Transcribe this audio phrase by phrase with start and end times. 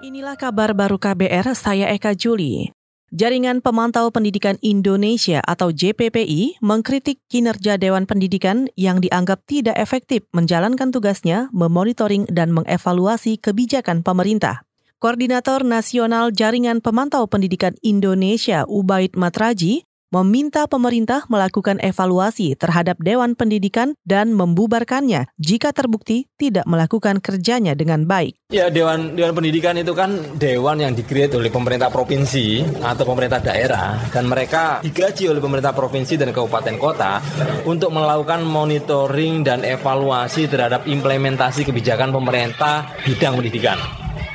[0.00, 2.72] Inilah kabar baru KBR, saya Eka Juli.
[3.12, 10.88] Jaringan Pemantau Pendidikan Indonesia atau JPPI mengkritik kinerja Dewan Pendidikan yang dianggap tidak efektif menjalankan
[10.88, 14.64] tugasnya memonitoring dan mengevaluasi kebijakan pemerintah.
[14.96, 23.94] Koordinator Nasional Jaringan Pemantau Pendidikan Indonesia Ubaid Matraji meminta pemerintah melakukan evaluasi terhadap Dewan Pendidikan
[24.02, 28.34] dan membubarkannya jika terbukti tidak melakukan kerjanya dengan baik.
[28.50, 34.02] Ya, Dewan Dewan Pendidikan itu kan dewan yang dikreat oleh pemerintah provinsi atau pemerintah daerah
[34.10, 37.22] dan mereka digaji oleh pemerintah provinsi dan kabupaten kota
[37.62, 43.78] untuk melakukan monitoring dan evaluasi terhadap implementasi kebijakan pemerintah bidang pendidikan.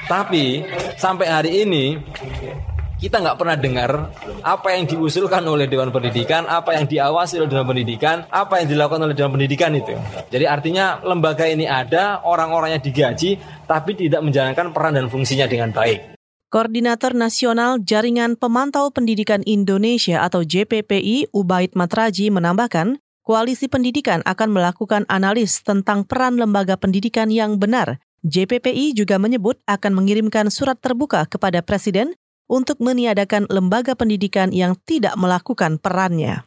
[0.05, 0.61] Tapi
[1.01, 1.97] sampai hari ini
[3.05, 3.91] kita nggak pernah dengar
[4.41, 9.05] apa yang diusulkan oleh Dewan Pendidikan, apa yang diawasi oleh Dewan Pendidikan, apa yang dilakukan
[9.05, 9.93] oleh Dewan Pendidikan itu.
[10.33, 13.37] Jadi artinya lembaga ini ada, orang-orangnya digaji,
[13.69, 16.17] tapi tidak menjalankan peran dan fungsinya dengan baik.
[16.49, 25.05] Koordinator Nasional Jaringan Pemantau Pendidikan Indonesia atau JPPI Ubaid Matraji menambahkan, Koalisi Pendidikan akan melakukan
[25.13, 28.01] analis tentang peran lembaga pendidikan yang benar.
[28.25, 35.13] JPPI juga menyebut akan mengirimkan surat terbuka kepada Presiden untuk meniadakan lembaga pendidikan yang tidak
[35.17, 36.45] melakukan perannya.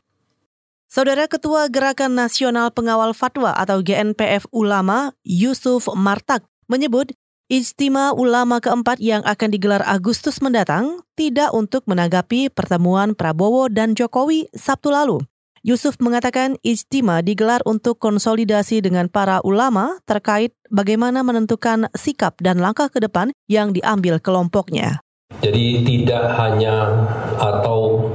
[0.88, 7.12] Saudara Ketua Gerakan Nasional Pengawal Fatwa atau GNPF Ulama, Yusuf Martak, menyebut
[7.48, 14.52] Ijtima ulama keempat yang akan digelar Agustus mendatang tidak untuk menanggapi pertemuan Prabowo dan Jokowi
[14.52, 15.24] Sabtu lalu.
[15.64, 22.92] Yusuf mengatakan ijtima digelar untuk konsolidasi dengan para ulama terkait bagaimana menentukan sikap dan langkah
[22.92, 25.00] ke depan yang diambil kelompoknya.
[25.38, 27.06] Jadi tidak hanya
[27.38, 28.10] atau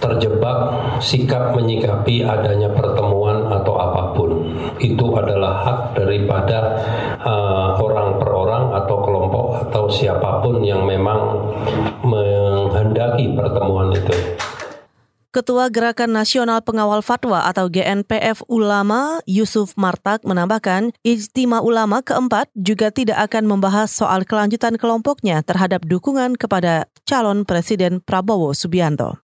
[0.00, 0.72] terjebak
[1.04, 4.56] sikap menyikapi adanya pertemuan atau apa pun.
[4.80, 6.80] Itu adalah hak daripada
[7.20, 11.44] uh, orang per orang atau kelompok atau siapa pun yang memang
[12.00, 14.16] menghendaki pertemuan itu.
[15.36, 22.88] Ketua Gerakan Nasional Pengawal Fatwa atau GNPF Ulama Yusuf Martak menambahkan, Ijtima Ulama keempat juga
[22.88, 29.20] tidak akan membahas soal kelanjutan kelompoknya terhadap dukungan kepada calon Presiden Prabowo Subianto.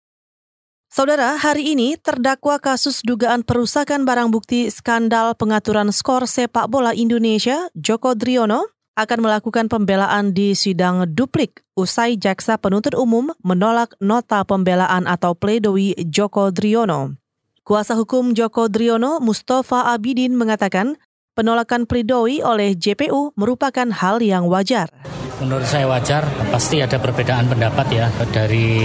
[0.92, 7.72] Saudara, hari ini terdakwa kasus dugaan perusakan barang bukti skandal pengaturan skor sepak bola Indonesia,
[7.72, 15.08] Joko Driono, akan melakukan pembelaan di sidang duplik usai jaksa penuntut umum menolak nota pembelaan
[15.08, 17.16] atau pledoi Joko Driono.
[17.64, 21.00] Kuasa hukum Joko Driono, Mustafa Abidin mengatakan
[21.38, 24.92] penolakan pledoi oleh JPU merupakan hal yang wajar.
[25.40, 26.22] Menurut saya wajar,
[26.54, 28.78] pasti ada perbedaan pendapat ya dari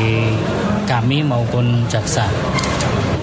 [0.89, 2.25] kami maupun jaksa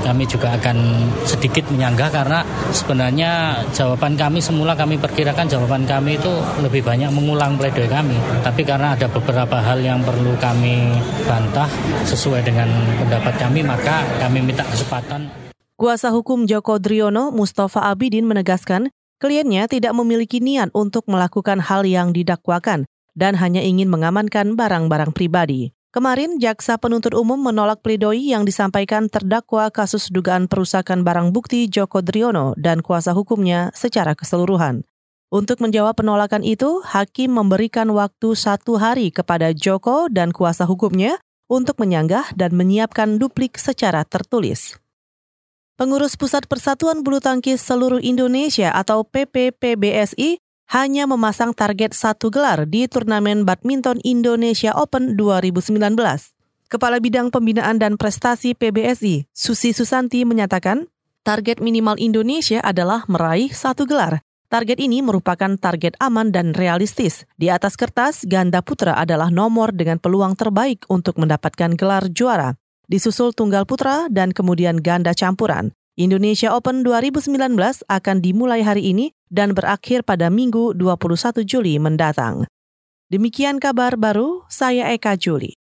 [0.04, 2.44] kami juga akan sedikit menyanggah karena
[2.76, 8.20] sebenarnya jawaban kami semula kami perkirakan jawaban kami itu lebih banyak mengulang pledoi kami.
[8.44, 10.92] Tapi karena ada beberapa hal yang perlu kami
[11.24, 11.72] bantah
[12.04, 12.68] sesuai dengan
[13.00, 15.32] pendapat kami, maka kami minta kesempatan.
[15.80, 22.12] Kuasa hukum Joko Driono, Mustafa Abidin menegaskan, kliennya tidak memiliki niat untuk melakukan hal yang
[22.12, 22.86] didakwakan
[23.18, 25.74] dan hanya ingin mengamankan barang-barang pribadi.
[25.94, 32.02] Kemarin, Jaksa Penuntut Umum menolak pledoi yang disampaikan terdakwa kasus dugaan perusakan barang bukti Joko
[32.02, 34.82] Driono dan kuasa hukumnya secara keseluruhan.
[35.30, 41.78] Untuk menjawab penolakan itu, Hakim memberikan waktu satu hari kepada Joko dan kuasa hukumnya untuk
[41.78, 44.74] menyanggah dan menyiapkan duplik secara tertulis.
[45.78, 52.88] Pengurus Pusat Persatuan Bulu Tangkis Seluruh Indonesia atau PPPBSI hanya memasang target satu gelar di
[52.88, 55.80] turnamen badminton Indonesia Open 2019.
[56.72, 60.90] Kepala Bidang Pembinaan dan Prestasi PBSI, Susi Susanti menyatakan,
[61.22, 64.26] target minimal Indonesia adalah meraih satu gelar.
[64.54, 67.26] Target ini merupakan target aman dan realistis.
[67.42, 72.54] Di atas kertas, ganda putra adalah nomor dengan peluang terbaik untuk mendapatkan gelar juara.
[72.86, 75.74] Disusul tunggal putra dan kemudian ganda campuran.
[75.94, 77.34] Indonesia Open 2019
[77.86, 82.46] akan dimulai hari ini dan berakhir pada Minggu 21 Juli mendatang.
[83.10, 85.58] Demikian kabar baru, saya Eka Juli.